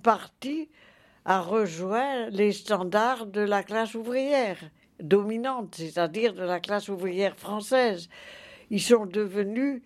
Partie 0.03 0.69
a 1.29 1.43
rejoint 1.43 2.31
les 2.31 2.53
standards 2.53 3.27
de 3.27 3.43
la 3.43 3.63
classe 3.63 3.95
ouvrière 3.95 4.57
dominante, 4.99 5.75
c'est-à-dire 5.75 6.33
de 6.33 6.43
la 6.43 6.59
classe 6.59 6.89
ouvrière 6.89 7.37
française. 7.37 8.09
Ils 8.71 8.81
sont 8.81 9.05
devenus 9.05 9.83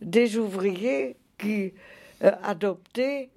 des 0.00 0.38
ouvriers 0.38 1.16
qui 1.36 1.74
euh, 2.22 2.30
adoptaient 2.44 3.30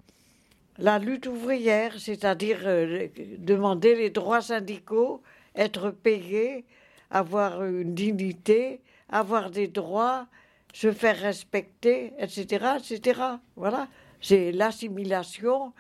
la 0.77 0.99
lutte 0.99 1.25
ouvrière, 1.25 1.99
c'est-à-dire 1.99 2.59
euh, 2.65 3.07
demander 3.39 3.95
les 3.95 4.11
droits 4.11 4.41
syndicaux, 4.41 5.23
être 5.55 5.89
payés, 5.89 6.63
avoir 7.09 7.65
une 7.65 7.95
dignité, 7.95 8.81
avoir 9.09 9.49
des 9.49 9.67
droits, 9.67 10.27
se 10.73 10.91
faire 10.91 11.17
respecter, 11.17 12.13
etc., 12.19 12.75
etc. 12.77 13.19
Voilà, 13.55 13.87
c'est 14.21 14.51
l'assimilation 14.51 15.73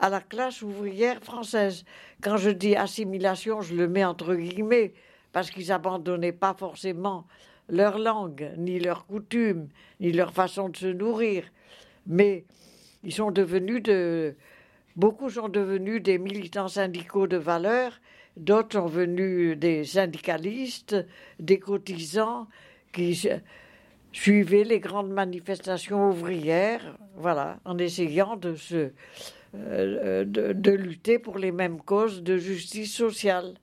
à 0.00 0.08
la 0.08 0.20
classe 0.20 0.62
ouvrière 0.62 1.22
française. 1.22 1.84
Quand 2.22 2.38
je 2.38 2.50
dis 2.50 2.74
assimilation, 2.74 3.60
je 3.60 3.74
le 3.74 3.86
mets 3.86 4.04
entre 4.04 4.34
guillemets, 4.34 4.94
parce 5.32 5.50
qu'ils 5.50 5.68
n'abandonnaient 5.68 6.32
pas 6.32 6.54
forcément 6.54 7.26
leur 7.68 7.98
langue, 7.98 8.50
ni 8.56 8.80
leurs 8.80 9.06
coutumes, 9.06 9.68
ni 10.00 10.10
leur 10.12 10.32
façon 10.32 10.70
de 10.70 10.76
se 10.76 10.86
nourrir. 10.86 11.44
Mais 12.06 12.44
ils 13.04 13.12
sont 13.12 13.30
devenus 13.30 13.82
de. 13.82 14.34
Beaucoup 14.96 15.30
sont 15.30 15.48
devenus 15.48 16.02
des 16.02 16.18
militants 16.18 16.68
syndicaux 16.68 17.26
de 17.26 17.36
valeur, 17.36 18.00
d'autres 18.36 18.80
sont 18.80 18.86
venus 18.86 19.56
des 19.56 19.84
syndicalistes, 19.84 20.96
des 21.38 21.60
cotisants 21.60 22.48
qui 22.92 23.28
suivaient 24.12 24.64
les 24.64 24.80
grandes 24.80 25.12
manifestations 25.12 26.08
ouvrières, 26.08 26.98
voilà, 27.16 27.60
en 27.64 27.78
essayant 27.78 28.36
de 28.36 28.56
se 28.56 28.90
euh, 29.54 30.24
de, 30.24 30.70
lutter 30.70 31.18
pour 31.18 31.38
les 31.38 31.50
mêmes 31.50 31.80
causes 31.80 32.22
de 32.22 32.36
justice 32.36 32.94
sociale. 32.94 33.54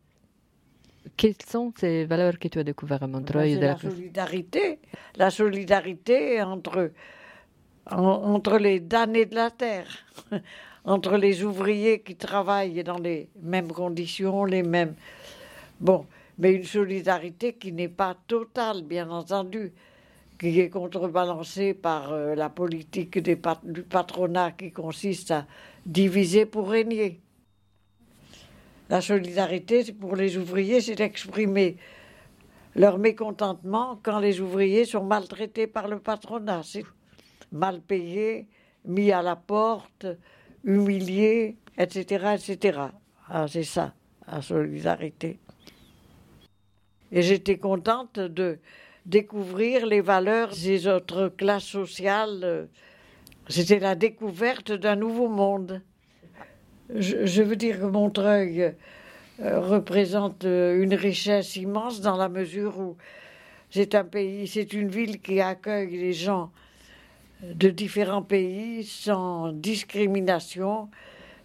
quelles 1.16 1.42
sont 1.48 1.72
ces 1.80 2.04
valeurs 2.04 2.38
que 2.38 2.50
tu 2.50 2.60
as 2.60 2.64
découvertes 2.66 3.04
à 3.04 3.08
Montreuil 3.08 3.54
C'est 3.54 3.62
la 3.62 3.78
solidarité, 3.78 4.80
la 5.16 5.30
solidarité 5.30 6.42
entre, 6.42 6.92
entre 7.90 8.58
les 8.58 8.82
damnés 8.82 9.26
de 9.28 9.36
la 9.36 9.50
terre, 9.50 9.88
entre 10.84 11.16
les 11.16 11.44
ouvriers 11.44 12.02
qui 12.02 12.18
travaillent 12.18 12.84
dans 12.84 13.00
les 13.00 13.30
mêmes 13.42 13.72
conditions, 13.72 14.44
les 14.44 14.64
mêmes. 14.64 14.96
Bon, 15.80 16.06
mais 16.38 16.54
une 16.54 16.66
solidarité 16.66 17.54
qui 17.54 17.72
n'est 17.72 17.88
pas 17.88 18.16
totale, 18.28 18.84
bien 18.84 19.10
entendu, 19.10 19.72
qui 20.38 20.60
est 20.60 20.70
contrebalancée 20.70 21.74
par 21.74 22.12
euh, 22.12 22.36
la 22.36 22.50
politique 22.50 23.18
des 23.20 23.40
du 23.64 23.84
patronat 23.84 24.52
qui 24.52 24.72
consiste 24.72 25.32
à 25.32 25.48
diviser 25.88 26.46
pour 26.46 26.70
régner. 26.70 27.22
La 28.90 29.02
solidarité 29.02 29.92
pour 29.94 30.16
les 30.16 30.38
ouvriers, 30.38 30.82
c'est 30.82 30.96
d'exprimer 30.96 31.78
leur 32.76 33.00
mécontentement 33.00 34.00
quand 34.04 34.20
les 34.20 34.40
ouvriers 34.40 34.86
sont 34.86 35.04
maltraités 35.04 35.66
par 35.68 35.88
le 35.88 36.00
patronat. 36.00 36.62
Mal 37.52 37.82
payés, 37.82 38.48
mis 38.86 39.12
à 39.12 39.22
la 39.22 39.36
porte, 39.36 40.06
humiliés, 40.64 41.58
etc. 41.78 42.36
etc. 42.36 42.80
Ah, 43.30 43.48
c'est 43.48 43.64
ça, 43.64 43.94
la 44.30 44.42
solidarité. 44.42 45.40
Et 47.12 47.22
j'étais 47.22 47.58
contente 47.58 48.20
de 48.20 48.60
découvrir 49.06 49.86
les 49.86 50.02
valeurs 50.02 50.50
des 50.50 50.88
autres 50.88 51.30
classes 51.30 51.66
sociales. 51.66 52.68
C'était 53.50 53.80
la 53.80 53.96
découverte 53.96 54.72
d'un 54.72 54.96
nouveau 54.96 55.28
monde 55.28 55.82
je, 56.96 57.42
veux 57.42 57.56
dire 57.56 57.80
que 57.80 57.86
Montreuil 57.86 58.74
euh, 59.42 59.60
représente 59.60 60.46
euh, 60.46 60.82
une 60.82 60.94
richesse 60.94 61.56
immense 61.56 62.02
dans 62.02 62.16
la 62.16 62.30
mesure 62.30 62.80
où 62.80 62.98
c'est 63.70 63.96
un 63.96 64.06
pays, 64.06 64.48
c'est 64.48 64.74
une 64.74 64.88
ville 64.88 65.22
qui 65.22 65.42
accueille 65.42 65.98
les 65.98 66.14
gens 66.14 66.52
de 67.44 67.70
différents 67.70 68.24
pays 68.24 68.84
sans 68.86 69.52
discrimination 69.52 70.90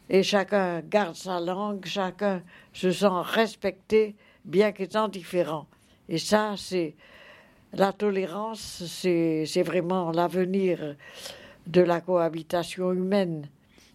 et 0.08 0.22
chacun 0.22 0.80
garde 0.80 1.16
sa 1.16 1.40
langue, 1.40 1.84
chacun 1.84 2.42
se 2.72 2.92
sent 2.92 3.06
respecté 3.10 4.14
bien 4.44 4.72
qu'étant 4.72 5.08
différent. 5.08 5.66
Et 6.08 6.18
ça, 6.18 6.54
c'est 6.56 6.94
la 7.72 7.92
tolérance, 7.92 8.84
c'est 8.86 9.62
vraiment 9.64 10.12
l'avenir 10.12 10.96
de 11.66 11.80
la 11.80 12.00
cohabitation 12.00 12.92
humaine 12.92 13.48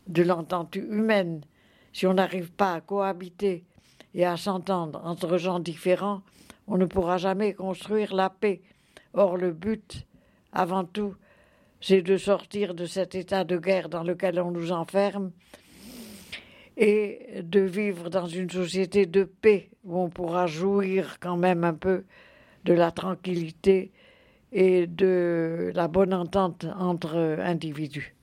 de 0.08 0.24
l'entente 0.24 0.76
humaine. 0.76 1.42
Si 1.94 2.08
on 2.08 2.14
n'arrive 2.14 2.52
pas 2.52 2.74
à 2.74 2.82
cohabiter 2.82 3.64
et 4.14 4.26
à 4.26 4.38
s'entendre 4.38 5.02
entre 5.04 5.38
gens 5.38 5.60
différents, 5.60 6.22
on 6.68 6.78
ne 6.78 6.86
pourra 6.86 7.18
jamais 7.18 7.54
construire 7.54 8.14
la 8.14 8.30
paix. 8.30 8.62
Or, 9.14 9.38
le 9.38 9.52
but, 9.52 10.06
avant 10.52 10.84
tout, 10.84 11.16
c'est 11.82 12.02
de 12.02 12.18
sortir 12.18 12.74
de 12.74 12.86
cet 12.86 13.16
état 13.16 13.44
de 13.44 13.58
guerre 13.58 13.90
dans 13.90 14.04
lequel 14.04 14.40
on 14.40 14.52
nous 14.52 14.72
enferme 14.72 15.32
et 16.76 17.42
de 17.42 17.62
vivre 17.62 18.10
dans 18.10 18.28
une 18.28 18.50
société 18.50 19.06
de 19.06 19.24
paix 19.24 19.70
où 19.84 19.98
on 19.98 20.10
pourra 20.10 20.48
jouir 20.48 21.18
quand 21.20 21.38
même 21.38 21.64
un 21.64 21.74
peu 21.74 22.04
de 22.66 22.74
la 22.74 22.92
tranquillité 22.92 23.92
et 24.52 24.88
de 24.88 25.72
la 25.76 25.88
bonne 25.88 26.14
entente 26.14 26.66
entre 26.78 27.38
individus. 27.42 28.16